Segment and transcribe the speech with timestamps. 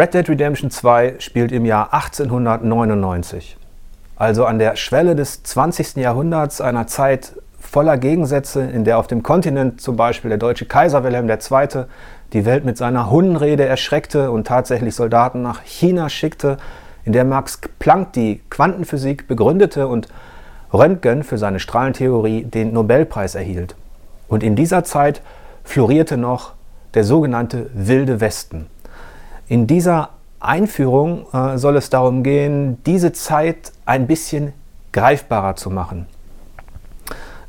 [0.00, 3.58] Red Dead Redemption 2 spielt im Jahr 1899,
[4.16, 5.96] also an der Schwelle des 20.
[5.96, 11.04] Jahrhunderts, einer Zeit voller Gegensätze, in der auf dem Kontinent zum Beispiel der deutsche Kaiser
[11.04, 11.84] Wilhelm II.
[12.32, 16.56] die Welt mit seiner Hundenrede erschreckte und tatsächlich Soldaten nach China schickte,
[17.04, 20.08] in der Max Planck die Quantenphysik begründete und
[20.72, 23.76] Röntgen für seine Strahlentheorie den Nobelpreis erhielt.
[24.28, 25.20] Und in dieser Zeit
[25.62, 26.54] florierte noch
[26.94, 28.70] der sogenannte Wilde Westen.
[29.50, 34.52] In dieser Einführung äh, soll es darum gehen, diese Zeit ein bisschen
[34.92, 36.06] greifbarer zu machen.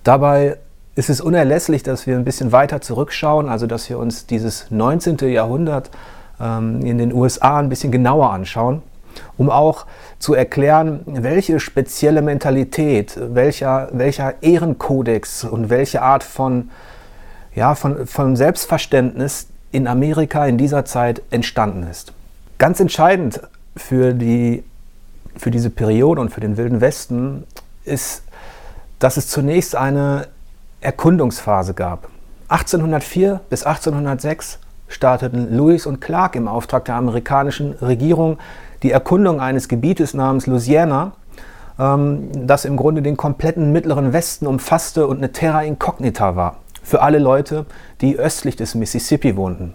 [0.03, 0.57] Dabei
[0.95, 5.17] ist es unerlässlich, dass wir ein bisschen weiter zurückschauen, also dass wir uns dieses 19.
[5.29, 5.91] Jahrhundert
[6.39, 8.81] ähm, in den USA ein bisschen genauer anschauen,
[9.38, 9.86] um auch
[10.17, 16.71] zu erklären, welche spezielle Mentalität, welcher, welcher Ehrenkodex und welche Art von,
[17.53, 22.14] ja, von, von Selbstverständnis in Amerika in dieser Zeit entstanden ist.
[22.58, 23.41] Ganz entscheidend
[23.75, 24.64] für, die,
[25.38, 27.45] für diese Periode und für den Wilden Westen
[27.86, 28.23] ist,
[28.99, 30.27] dass es zunächst eine
[30.81, 32.09] Erkundungsphase gab.
[32.49, 38.38] 1804 bis 1806 starteten Lewis und Clark im Auftrag der amerikanischen Regierung
[38.83, 41.14] die Erkundung eines Gebietes namens Louisiana,
[41.80, 47.01] ähm, das im Grunde den kompletten mittleren Westen umfasste und eine Terra Incognita war für
[47.01, 47.65] alle Leute,
[48.01, 49.73] die östlich des Mississippi wohnten.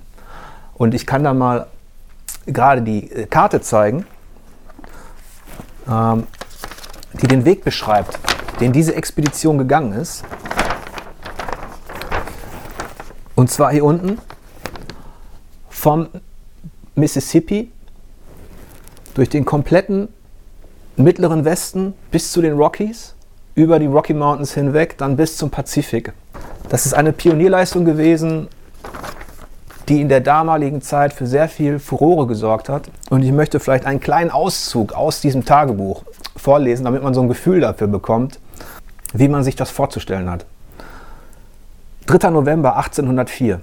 [0.74, 1.66] Und ich kann da mal
[2.46, 4.06] gerade die äh, Karte zeigen,
[5.88, 6.26] ähm,
[7.14, 8.18] die den Weg beschreibt,
[8.60, 10.24] den diese Expedition gegangen ist.
[13.34, 14.18] Und zwar hier unten
[15.68, 16.08] vom
[16.94, 17.70] Mississippi
[19.14, 20.08] durch den kompletten
[20.96, 23.14] mittleren Westen bis zu den Rockies,
[23.54, 26.12] über die Rocky Mountains hinweg, dann bis zum Pazifik.
[26.68, 28.48] Das ist eine Pionierleistung gewesen,
[29.88, 32.90] die in der damaligen Zeit für sehr viel Furore gesorgt hat.
[33.08, 36.02] Und ich möchte vielleicht einen kleinen Auszug aus diesem Tagebuch
[36.36, 38.40] vorlesen, damit man so ein Gefühl dafür bekommt,
[39.12, 40.44] wie man sich das vorzustellen hat.
[42.06, 42.30] 3.
[42.30, 43.60] November 1804.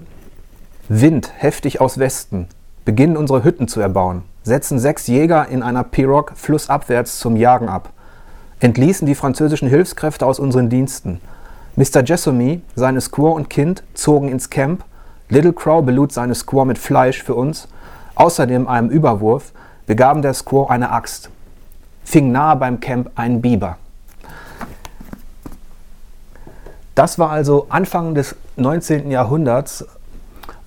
[0.87, 2.47] Wind heftig aus Westen.
[2.85, 4.23] Beginnen unsere Hütten zu erbauen.
[4.43, 7.91] Setzen sechs Jäger in einer Pirogue flussabwärts zum Jagen ab.
[8.59, 11.19] Entließen die französischen Hilfskräfte aus unseren Diensten.
[11.75, 12.03] Mr.
[12.03, 14.83] Jessamy, seine Squaw und Kind zogen ins Camp.
[15.29, 17.67] Little Crow belud seine Squaw mit Fleisch für uns.
[18.15, 19.51] Außerdem einem Überwurf
[19.87, 21.29] begaben der Squaw eine Axt.
[22.03, 23.77] Fing nahe beim Camp einen Biber.
[26.93, 29.09] Das war also Anfang des 19.
[29.09, 29.83] Jahrhunderts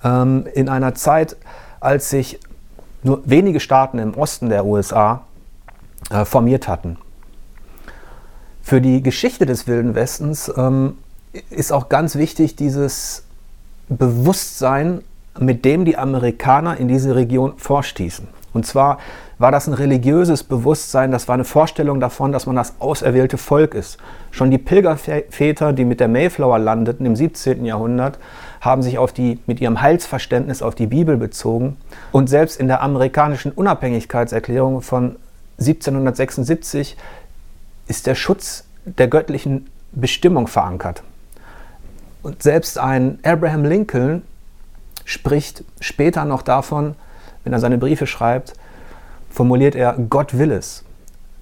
[0.03, 1.37] ähm, in einer Zeit,
[1.79, 2.37] als sich
[3.03, 5.21] nur wenige Staaten im Osten der USA
[6.09, 6.97] äh, formiert hatten.
[8.67, 10.97] Für die Geschichte des Wilden Westens ähm,
[11.49, 13.23] ist auch ganz wichtig dieses
[13.87, 15.03] Bewusstsein,
[15.39, 18.27] mit dem die Amerikaner in diese Region vorstießen.
[18.51, 18.97] Und zwar
[19.37, 23.73] war das ein religiöses Bewusstsein, das war eine Vorstellung davon, dass man das auserwählte Volk
[23.73, 23.99] ist.
[24.31, 27.63] Schon die Pilgerväter, die mit der Mayflower landeten im 17.
[27.63, 28.19] Jahrhundert,
[28.59, 31.77] haben sich auf die, mit ihrem Heilsverständnis auf die Bibel bezogen.
[32.11, 35.15] Und selbst in der amerikanischen Unabhängigkeitserklärung von
[35.57, 36.97] 1776
[37.87, 41.03] ist der Schutz der göttlichen Bestimmung verankert.
[42.23, 44.23] Und selbst ein Abraham Lincoln
[45.05, 46.95] spricht später noch davon,
[47.43, 48.53] wenn er seine Briefe schreibt,
[49.29, 50.83] formuliert er, Gott will es.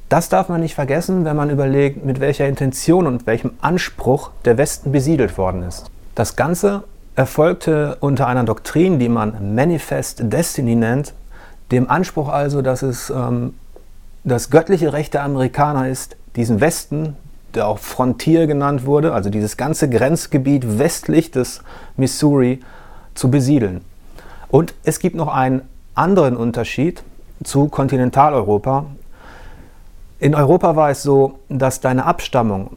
[0.09, 4.57] Das darf man nicht vergessen, wenn man überlegt, mit welcher Intention und welchem Anspruch der
[4.57, 5.89] Westen besiedelt worden ist.
[6.13, 6.83] Das Ganze
[7.15, 11.13] erfolgte unter einer Doktrin, die man Manifest Destiny nennt,
[11.71, 13.55] dem Anspruch also, dass es ähm,
[14.25, 17.15] das göttliche Recht der Amerikaner ist, diesen Westen,
[17.53, 21.61] der auch Frontier genannt wurde, also dieses ganze Grenzgebiet westlich des
[21.95, 22.59] Missouri,
[23.13, 23.81] zu besiedeln.
[24.49, 25.61] Und es gibt noch einen
[25.93, 27.03] anderen Unterschied
[27.43, 28.87] zu Kontinentaleuropa.
[30.19, 32.75] In Europa war es so, dass deine Abstammung,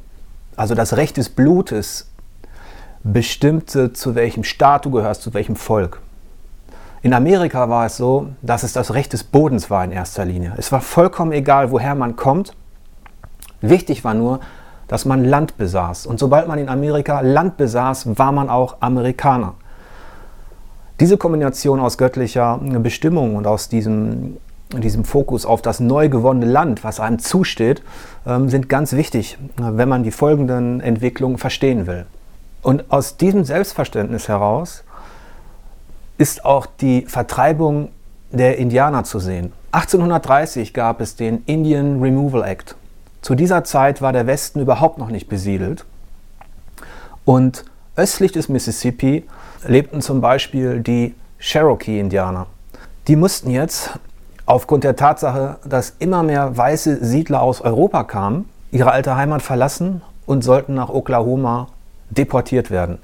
[0.55, 2.09] also das Recht des Blutes,
[3.03, 6.01] bestimmte, zu welchem Staat du gehörst, zu welchem Volk.
[7.03, 10.55] In Amerika war es so, dass es das Recht des Bodens war in erster Linie.
[10.57, 12.57] Es war vollkommen egal, woher man kommt.
[13.61, 14.41] Wichtig war nur,
[14.89, 16.07] dass man Land besaß.
[16.07, 19.55] Und sobald man in Amerika Land besaß, war man auch Amerikaner.
[20.99, 24.39] Diese Kombination aus göttlicher Bestimmung und aus diesem,
[24.73, 27.83] diesem Fokus auf das neu gewonnene Land, was einem zusteht,
[28.27, 32.07] ähm, sind ganz wichtig, wenn man die folgenden Entwicklungen verstehen will.
[32.63, 34.83] Und aus diesem Selbstverständnis heraus
[36.19, 37.89] ist auch die Vertreibung
[38.31, 39.53] der Indianer zu sehen.
[39.73, 42.77] 1830 gab es den Indian Removal Act.
[43.23, 45.85] Zu dieser Zeit war der Westen überhaupt noch nicht besiedelt.
[47.25, 47.65] Und
[47.97, 49.25] östlich des Mississippi
[49.67, 52.47] lebten zum Beispiel die Cherokee-Indianer.
[53.07, 53.99] Die mussten jetzt
[54.47, 60.03] aufgrund der Tatsache, dass immer mehr weiße Siedler aus Europa kamen, ihre alte Heimat verlassen
[60.27, 61.69] und sollten nach Oklahoma
[62.11, 62.99] deportiert werden.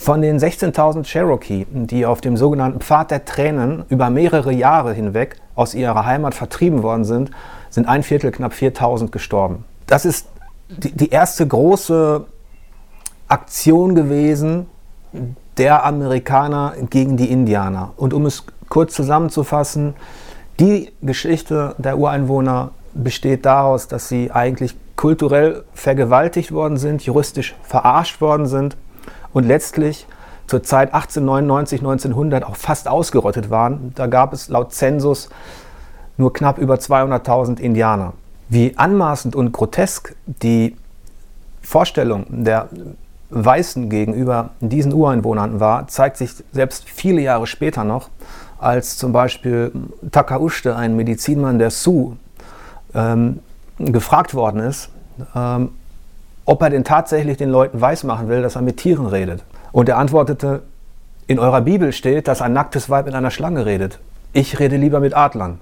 [0.00, 5.36] Von den 16.000 Cherokee, die auf dem sogenannten Pfad der Tränen über mehrere Jahre hinweg
[5.54, 7.30] aus ihrer Heimat vertrieben worden sind,
[7.68, 9.64] sind ein Viertel, knapp 4.000 gestorben.
[9.86, 10.26] Das ist
[10.70, 12.24] die, die erste große
[13.28, 14.68] Aktion gewesen
[15.58, 17.92] der Amerikaner gegen die Indianer.
[17.98, 19.92] Und um es kurz zusammenzufassen,
[20.58, 28.22] die Geschichte der Ureinwohner besteht daraus, dass sie eigentlich kulturell vergewaltigt worden sind, juristisch verarscht
[28.22, 28.78] worden sind
[29.32, 30.06] und letztlich
[30.46, 33.92] zur Zeit 1899, 1900 auch fast ausgerottet waren.
[33.94, 35.28] Da gab es laut Zensus
[36.16, 38.14] nur knapp über 200.000 Indianer.
[38.48, 40.76] Wie anmaßend und grotesk die
[41.62, 42.68] Vorstellung der
[43.30, 48.08] Weißen gegenüber diesen Ureinwohnern war, zeigt sich selbst viele Jahre später noch,
[48.58, 49.70] als zum Beispiel
[50.10, 52.16] Takauste, ein Medizinmann der Sioux,
[52.92, 53.38] ähm,
[53.78, 54.90] gefragt worden ist,
[55.34, 55.70] ähm,
[56.50, 59.44] ob er denn tatsächlich den Leuten weismachen will, dass er mit Tieren redet.
[59.70, 60.62] Und er antwortete,
[61.28, 64.00] in eurer Bibel steht, dass ein nacktes Weib mit einer Schlange redet.
[64.32, 65.60] Ich rede lieber mit Adlern.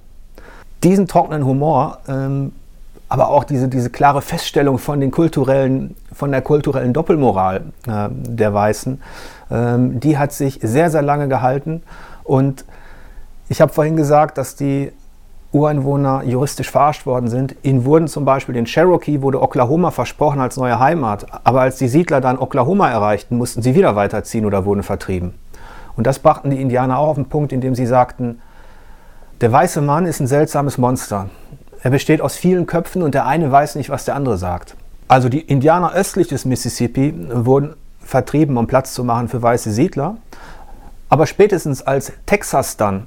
[0.83, 2.53] Diesen trockenen Humor, ähm,
[3.11, 8.55] aber auch diese, diese klare Feststellung von, den kulturellen, von der kulturellen Doppelmoral äh, der
[8.55, 9.03] Weißen,
[9.51, 11.83] ähm, die hat sich sehr, sehr lange gehalten.
[12.25, 12.65] Und
[13.51, 14.91] ich habe vorhin gesagt, dass die
[15.53, 17.57] Ureinwohner juristisch verarscht worden sind.
[17.63, 21.89] Ihnen wurden zum Beispiel den Cherokee wurde Oklahoma versprochen als neue Heimat, aber als die
[21.89, 25.35] Siedler dann Oklahoma erreichten, mussten sie wieder weiterziehen oder wurden vertrieben.
[25.97, 28.41] Und das brachten die Indianer auch auf den Punkt, indem sie sagten,
[29.41, 31.31] der weiße Mann ist ein seltsames Monster.
[31.83, 34.77] Er besteht aus vielen Köpfen und der eine weiß nicht, was der andere sagt.
[35.07, 40.17] Also die Indianer östlich des Mississippi wurden vertrieben, um Platz zu machen für weiße Siedler.
[41.09, 43.07] Aber spätestens als Texas dann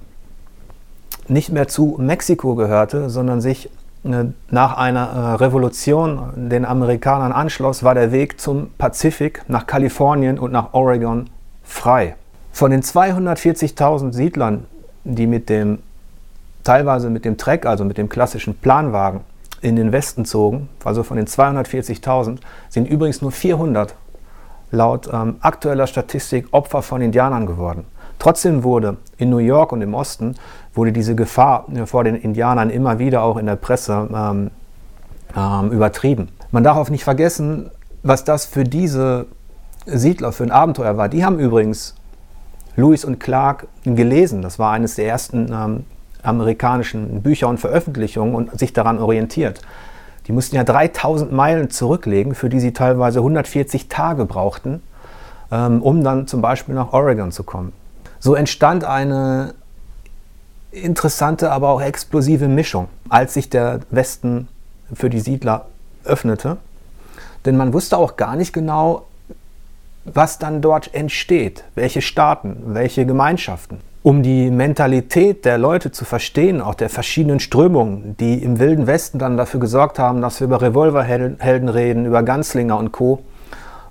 [1.27, 3.69] nicht mehr zu Mexiko gehörte, sondern sich
[4.03, 10.39] äh, nach einer äh, Revolution den Amerikanern anschloss, war der Weg zum Pazifik nach Kalifornien
[10.39, 11.29] und nach Oregon
[11.63, 12.15] frei.
[12.51, 14.65] Von den 240.000 Siedlern,
[15.03, 15.79] die mit dem
[16.63, 19.21] teilweise mit dem Treck, also mit dem klassischen Planwagen,
[19.62, 22.39] in den Westen zogen, also von den 240.000,
[22.69, 23.94] sind übrigens nur 400
[24.71, 27.85] laut ähm, aktueller Statistik Opfer von Indianern geworden.
[28.21, 30.35] Trotzdem wurde in New York und im Osten
[30.75, 34.51] wurde diese Gefahr äh, vor den Indianern immer wieder auch in der Presse ähm,
[35.35, 36.27] ähm, übertrieben.
[36.51, 37.71] Man darf auch nicht vergessen,
[38.03, 39.25] was das für diese
[39.88, 41.09] Siedler für ein Abenteuer war.
[41.09, 41.95] Die haben übrigens
[42.75, 44.44] Lewis und Clark gelesen.
[44.44, 45.85] Das war eines der ersten ähm,
[46.21, 49.62] amerikanischen Bücher und Veröffentlichungen und sich daran orientiert.
[50.27, 54.83] Die mussten ja 3000 Meilen zurücklegen, für die sie teilweise 140 Tage brauchten,
[55.51, 57.74] ähm, um dann zum Beispiel nach Oregon zu kommen.
[58.21, 59.56] So entstand eine
[60.71, 64.47] interessante, aber auch explosive Mischung, als sich der Westen
[64.94, 65.65] für die Siedler
[66.06, 66.57] öffnete.
[67.45, 69.07] Denn man wusste auch gar nicht genau,
[70.06, 73.79] was dann dort entsteht, welche Staaten, welche Gemeinschaften.
[74.03, 79.17] Um die Mentalität der Leute zu verstehen, auch der verschiedenen Strömungen, die im Wilden Westen
[79.17, 83.24] dann dafür gesorgt haben, dass wir über Revolverhelden reden, über Ganzlinger und Co.,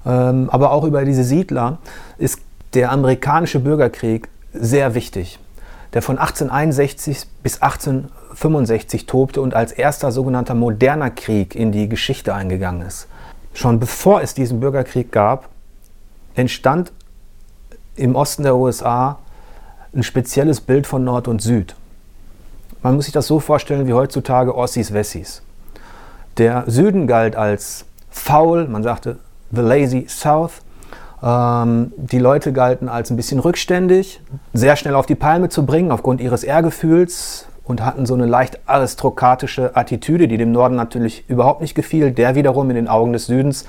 [0.07, 1.79] ähm, aber auch über diese Siedler,
[2.17, 2.41] ist
[2.75, 5.39] der amerikanische Bürgerkrieg sehr wichtig,
[5.93, 12.35] der von 1861 bis 1865 tobte und als erster sogenannter moderner Krieg in die Geschichte
[12.35, 13.09] eingegangen ist.
[13.55, 15.49] Schon bevor es diesen Bürgerkrieg gab,
[16.35, 16.93] entstand
[17.97, 19.19] im Osten der USA
[19.93, 21.75] ein spezielles Bild von Nord und Süd.
[22.83, 25.43] Man muss sich das so vorstellen wie heutzutage Ossis Wessis.
[26.39, 29.19] Der Süden galt als faul, man sagte
[29.51, 30.63] The Lazy South,
[31.23, 34.21] ähm, die Leute galten als ein bisschen rückständig,
[34.53, 38.61] sehr schnell auf die Palme zu bringen aufgrund ihres Ehrgefühls und hatten so eine leicht
[38.67, 42.11] aristokratische Attitüde, die dem Norden natürlich überhaupt nicht gefiel.
[42.11, 43.67] Der wiederum in den Augen des Südens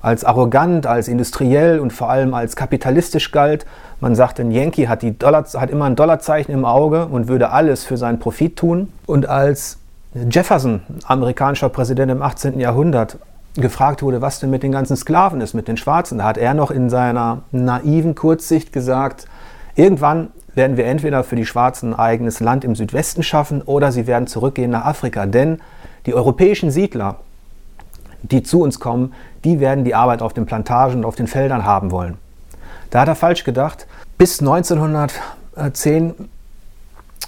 [0.00, 3.64] als arrogant, als industriell und vor allem als kapitalistisch galt.
[4.00, 7.50] Man sagte, ein Yankee hat, die Dollar, hat immer ein Dollarzeichen im Auge und würde
[7.50, 8.92] alles für seinen Profit tun.
[9.06, 9.78] Und als
[10.14, 12.58] Jefferson, amerikanischer Präsident im 18.
[12.58, 13.16] Jahrhundert,
[13.54, 16.54] gefragt wurde, was denn mit den ganzen Sklaven ist, mit den Schwarzen, da hat er
[16.54, 19.26] noch in seiner naiven Kurzsicht gesagt,
[19.74, 24.06] irgendwann werden wir entweder für die Schwarzen ein eigenes Land im Südwesten schaffen oder sie
[24.06, 25.26] werden zurückgehen nach Afrika.
[25.26, 25.60] Denn
[26.06, 27.16] die europäischen Siedler,
[28.22, 31.64] die zu uns kommen, die werden die Arbeit auf den Plantagen und auf den Feldern
[31.64, 32.18] haben wollen.
[32.90, 33.86] Da hat er falsch gedacht.
[34.18, 36.14] Bis 1910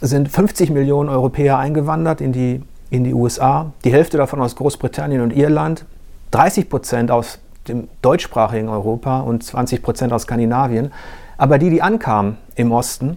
[0.00, 5.23] sind 50 Millionen Europäer eingewandert in die, in die USA, die Hälfte davon aus Großbritannien
[5.23, 5.87] und Irland,
[6.34, 7.38] 30 Prozent aus
[7.68, 10.92] dem deutschsprachigen Europa und 20 Prozent aus Skandinavien.
[11.36, 13.16] Aber die, die ankamen im Osten,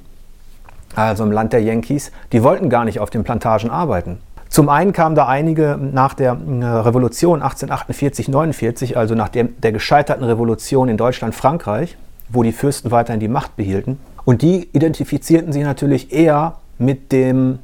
[0.95, 4.19] also im Land der Yankees, die wollten gar nicht auf den Plantagen arbeiten.
[4.50, 10.24] Zum einen kamen da einige nach der äh, Revolution 1848-49, also nach dem, der gescheiterten
[10.24, 11.97] Revolution in Deutschland-Frankreich,
[12.29, 14.00] wo die Fürsten weiterhin die Macht behielten.
[14.25, 17.59] Und die identifizierten sich natürlich eher mit, dem,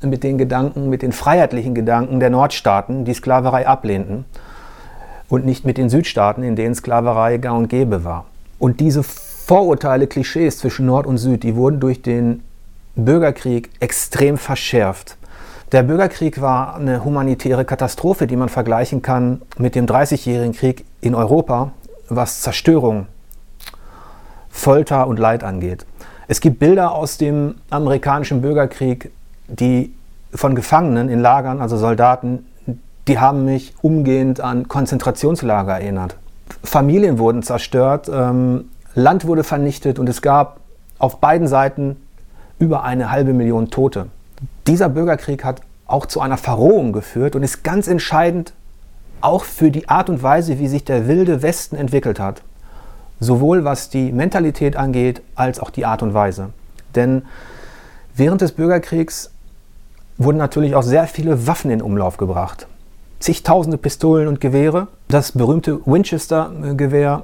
[0.00, 4.24] äh, mit den Gedanken, mit den freiheitlichen Gedanken der Nordstaaten, die Sklaverei ablehnten,
[5.32, 8.26] und nicht mit den Südstaaten, in denen Sklaverei gang und gäbe war.
[8.58, 12.42] Und diese Vorurteile, Klischees zwischen Nord und Süd, die wurden durch den
[12.96, 15.16] Bürgerkrieg extrem verschärft.
[15.72, 21.14] Der Bürgerkrieg war eine humanitäre Katastrophe, die man vergleichen kann mit dem Dreißigjährigen Krieg in
[21.14, 21.72] Europa,
[22.10, 23.06] was Zerstörung,
[24.50, 25.86] Folter und Leid angeht.
[26.28, 29.10] Es gibt Bilder aus dem amerikanischen Bürgerkrieg,
[29.48, 29.94] die
[30.34, 32.44] von Gefangenen in Lagern, also Soldaten,
[33.08, 36.16] die haben mich umgehend an Konzentrationslager erinnert.
[36.62, 40.60] Familien wurden zerstört, ähm, Land wurde vernichtet und es gab
[40.98, 41.96] auf beiden Seiten
[42.58, 44.06] über eine halbe Million Tote
[44.66, 48.52] dieser Bürgerkrieg hat auch zu einer Verrohung geführt und ist ganz entscheidend
[49.20, 52.42] auch für die Art und Weise, wie sich der wilde Westen entwickelt hat.
[53.20, 56.50] Sowohl was die Mentalität angeht, als auch die Art und Weise.
[56.94, 57.22] Denn
[58.14, 59.30] während des Bürgerkriegs
[60.18, 62.66] wurden natürlich auch sehr viele Waffen in Umlauf gebracht.
[63.22, 64.88] Zigtausende Pistolen und Gewehre.
[65.06, 67.22] Das berühmte Winchester-Gewehr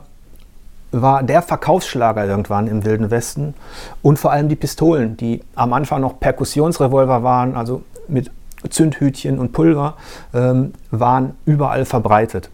[0.92, 3.54] war der Verkaufsschlager irgendwann im Wilden Westen
[4.00, 8.30] und vor allem die Pistolen, die am Anfang noch Perkussionsrevolver waren, also mit
[8.70, 9.94] Zündhütchen und Pulver,
[10.32, 12.48] ähm, waren überall verbreitet.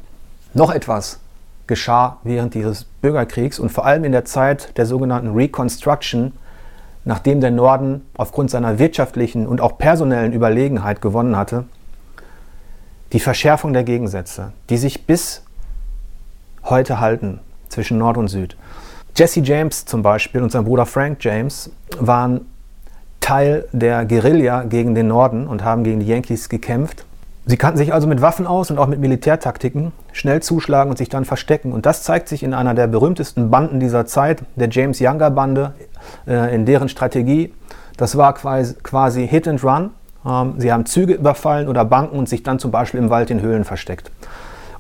[0.55, 1.21] Noch etwas
[1.67, 6.33] geschah während dieses Bürgerkriegs und vor allem in der Zeit der sogenannten Reconstruction,
[7.05, 11.65] nachdem der Norden aufgrund seiner wirtschaftlichen und auch personellen Überlegenheit gewonnen hatte,
[13.15, 15.43] die Verschärfung der Gegensätze, die sich bis
[16.65, 18.57] heute halten zwischen Nord und Süd.
[19.17, 22.41] Jesse James zum Beispiel und sein Bruder Frank James waren
[23.21, 27.07] Teil der Guerilla gegen den Norden und haben gegen die Yankees gekämpft.
[27.47, 31.09] Sie kannten sich also mit Waffen aus und auch mit Militärtaktiken, schnell zuschlagen und sich
[31.09, 31.73] dann verstecken.
[31.73, 35.75] Und das zeigt sich in einer der berühmtesten Banden dieser Zeit, der James Younger Bande,
[36.27, 37.55] äh, in deren Strategie.
[37.97, 39.91] Das war quasi Hit and Run.
[40.27, 43.41] Ähm, sie haben Züge überfallen oder Banken und sich dann zum Beispiel im Wald in
[43.41, 44.11] Höhlen versteckt.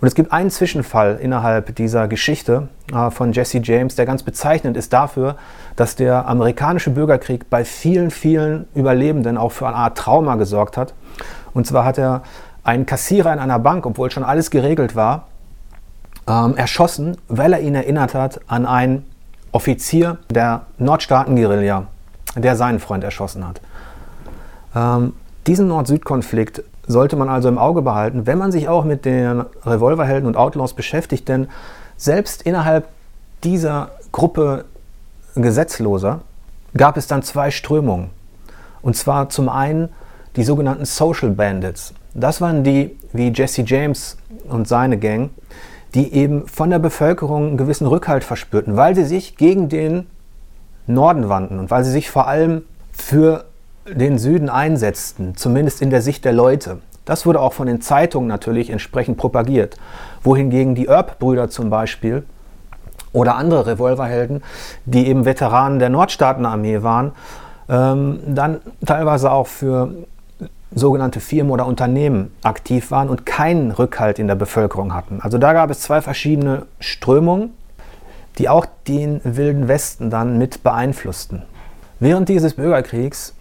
[0.00, 4.76] Und es gibt einen Zwischenfall innerhalb dieser Geschichte äh, von Jesse James, der ganz bezeichnend
[4.76, 5.36] ist dafür,
[5.76, 10.94] dass der amerikanische Bürgerkrieg bei vielen, vielen Überlebenden auch für eine Art Trauma gesorgt hat.
[11.54, 12.22] Und zwar hat er
[12.64, 15.28] einen Kassierer in einer Bank, obwohl schon alles geregelt war,
[16.26, 19.06] ähm, erschossen, weil er ihn erinnert hat an einen
[19.52, 21.86] Offizier der Nordstaaten-Guerilla,
[22.36, 23.60] der seinen Freund erschossen hat.
[25.46, 30.26] Diesen Nord-Süd-Konflikt sollte man also im Auge behalten, wenn man sich auch mit den Revolverhelden
[30.26, 31.48] und Outlaws beschäftigt, denn
[31.96, 32.88] selbst innerhalb
[33.42, 34.64] dieser Gruppe
[35.34, 36.20] Gesetzloser
[36.76, 38.10] gab es dann zwei Strömungen.
[38.82, 39.90] Und zwar zum einen
[40.36, 41.94] die sogenannten Social Bandits.
[42.14, 44.16] Das waren die, wie Jesse James
[44.48, 45.30] und seine Gang,
[45.94, 50.06] die eben von der Bevölkerung einen gewissen Rückhalt verspürten, weil sie sich gegen den
[50.86, 53.44] Norden wandten und weil sie sich vor allem für
[53.86, 56.78] den Süden einsetzten, zumindest in der Sicht der Leute.
[57.04, 59.76] Das wurde auch von den Zeitungen natürlich entsprechend propagiert.
[60.22, 62.24] Wohingegen die Earp-Brüder zum Beispiel
[63.12, 64.42] oder andere Revolverhelden,
[64.86, 67.12] die eben Veteranen der Nordstaatenarmee waren,
[67.68, 69.90] ähm, dann teilweise auch für
[70.74, 75.20] sogenannte Firmen oder Unternehmen aktiv waren und keinen Rückhalt in der Bevölkerung hatten.
[75.20, 77.52] Also da gab es zwei verschiedene Strömungen,
[78.38, 81.42] die auch den Wilden Westen dann mit beeinflussten.
[82.00, 83.34] Während dieses Bürgerkriegs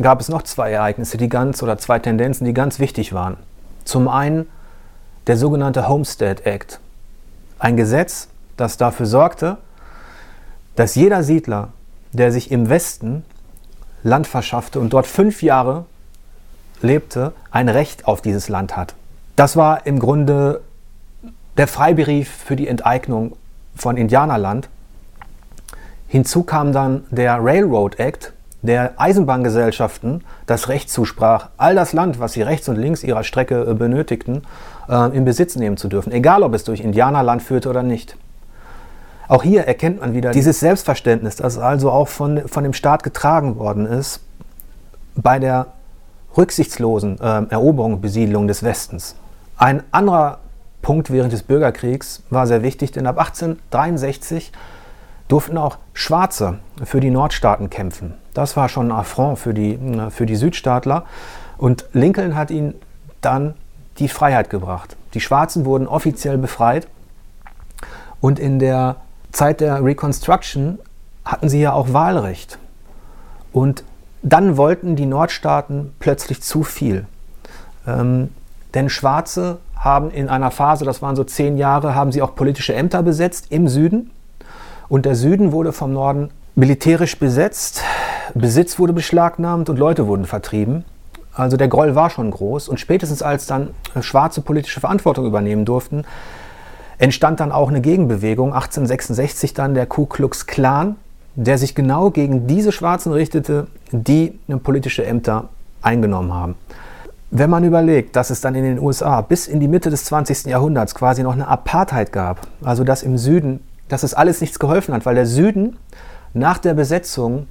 [0.00, 3.36] gab es noch zwei Ereignisse, die ganz oder zwei Tendenzen, die ganz wichtig waren.
[3.84, 4.48] Zum einen
[5.26, 6.80] der sogenannte Homestead Act,
[7.58, 9.58] ein Gesetz, das dafür sorgte,
[10.76, 11.68] dass jeder Siedler,
[12.12, 13.24] der sich im Westen
[14.02, 15.84] Land verschaffte und dort fünf Jahre
[16.80, 18.94] lebte, ein Recht auf dieses Land hat.
[19.36, 20.60] Das war im Grunde
[21.56, 23.36] der Freibrief für die Enteignung
[23.76, 24.68] von Indianerland.
[26.08, 28.31] Hinzu kam dann der Railroad Act,
[28.62, 33.62] der Eisenbahngesellschaften das Recht zusprach, all das Land, was sie rechts und links ihrer Strecke
[33.68, 34.42] äh, benötigten,
[34.88, 38.16] äh, in Besitz nehmen zu dürfen, egal ob es durch Indianerland führte oder nicht.
[39.28, 43.56] Auch hier erkennt man wieder dieses Selbstverständnis, das also auch von, von dem Staat getragen
[43.56, 44.20] worden ist,
[45.14, 45.66] bei der
[46.36, 49.16] rücksichtslosen äh, Eroberung und Besiedlung des Westens.
[49.56, 50.38] Ein anderer
[50.82, 54.52] Punkt während des Bürgerkriegs war sehr wichtig, denn ab 1863
[55.28, 58.14] durften auch Schwarze für die Nordstaaten kämpfen.
[58.34, 61.04] Das war schon ein Affront für die, äh, für die Südstaatler.
[61.58, 62.74] Und Lincoln hat ihnen
[63.20, 63.54] dann
[63.98, 64.96] die Freiheit gebracht.
[65.14, 66.88] Die Schwarzen wurden offiziell befreit.
[68.20, 68.96] Und in der
[69.32, 70.78] Zeit der Reconstruction
[71.24, 72.58] hatten sie ja auch Wahlrecht.
[73.52, 73.84] Und
[74.22, 77.06] dann wollten die Nordstaaten plötzlich zu viel.
[77.86, 78.30] Ähm,
[78.74, 82.74] denn Schwarze haben in einer Phase, das waren so zehn Jahre, haben sie auch politische
[82.74, 84.10] Ämter besetzt im Süden.
[84.88, 87.82] Und der Süden wurde vom Norden militärisch besetzt,
[88.34, 90.84] Besitz wurde beschlagnahmt und Leute wurden vertrieben.
[91.34, 92.68] Also der Groll war schon groß.
[92.68, 93.70] Und spätestens als dann
[94.00, 96.04] Schwarze politische Verantwortung übernehmen durften,
[96.98, 100.96] entstand dann auch eine Gegenbewegung, 1866 dann der Ku Klux Klan,
[101.34, 105.48] der sich genau gegen diese Schwarzen richtete, die politische Ämter
[105.80, 106.54] eingenommen haben.
[107.30, 110.44] Wenn man überlegt, dass es dann in den USA bis in die Mitte des 20.
[110.44, 114.92] Jahrhunderts quasi noch eine Apartheid gab, also dass im Süden, dass es alles nichts geholfen
[114.92, 115.78] hat, weil der Süden
[116.34, 117.46] nach der Besetzung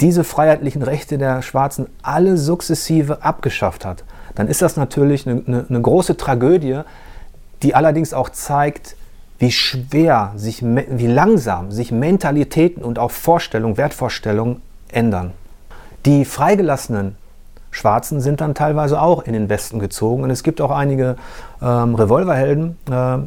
[0.00, 5.66] diese freiheitlichen Rechte der Schwarzen alle sukzessive abgeschafft hat, dann ist das natürlich eine, eine,
[5.68, 6.80] eine große Tragödie,
[7.62, 8.96] die allerdings auch zeigt,
[9.38, 15.32] wie schwer, sich, wie langsam sich Mentalitäten und auch Vorstellungen, Wertvorstellungen ändern.
[16.06, 17.16] Die freigelassenen
[17.70, 20.22] Schwarzen sind dann teilweise auch in den Westen gezogen.
[20.22, 21.16] Und es gibt auch einige
[21.62, 23.18] ähm, Revolverhelden, äh,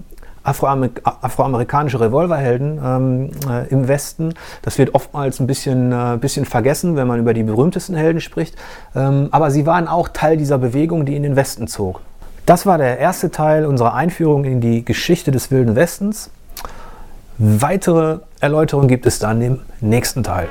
[0.44, 4.34] afroamerikanische Revolverhelden ähm, äh, im Westen.
[4.62, 8.56] Das wird oftmals ein bisschen, äh, bisschen vergessen, wenn man über die berühmtesten Helden spricht.
[8.96, 12.02] Ähm, aber sie waren auch Teil dieser Bewegung, die in den Westen zog.
[12.46, 16.32] Das war der erste Teil unserer Einführung in die Geschichte des Wilden Westens.
[17.38, 20.48] Weitere Erläuterungen gibt es dann im nächsten Teil.